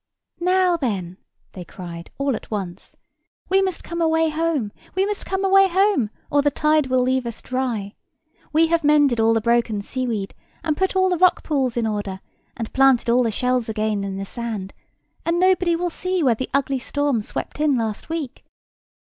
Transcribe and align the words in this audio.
"Now 0.39 0.77
then," 0.77 1.17
they 1.51 1.63
cried 1.63 2.09
all 2.17 2.35
at 2.35 2.49
once, 2.49 2.95
"we 3.49 3.61
must 3.61 3.83
come 3.83 4.01
away 4.01 4.29
home, 4.29 4.71
we 4.95 5.05
must 5.05 5.27
come 5.27 5.45
away 5.45 5.67
home, 5.67 6.09
or 6.31 6.41
the 6.41 6.49
tide 6.49 6.87
will 6.87 7.03
leave 7.03 7.27
us 7.27 7.39
dry. 7.39 7.93
We 8.51 8.65
have 8.65 8.83
mended 8.83 9.19
all 9.19 9.35
the 9.35 9.41
broken 9.41 9.83
sea 9.83 10.07
weed, 10.07 10.33
and 10.63 10.75
put 10.75 10.95
all 10.95 11.09
the 11.09 11.19
rock 11.19 11.43
pools 11.43 11.77
in 11.77 11.85
order, 11.85 12.19
and 12.57 12.73
planted 12.73 13.11
all 13.11 13.21
the 13.21 13.29
shells 13.29 13.69
again 13.69 14.03
in 14.03 14.17
the 14.17 14.25
sand, 14.25 14.73
and 15.23 15.39
nobody 15.39 15.75
will 15.75 15.91
see 15.91 16.23
where 16.23 16.33
the 16.33 16.49
ugly 16.51 16.79
storm 16.79 17.21
swept 17.21 17.59
in 17.59 17.77
last 17.77 18.09
week." 18.09 18.43